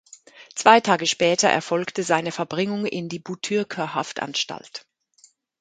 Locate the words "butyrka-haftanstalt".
3.19-4.87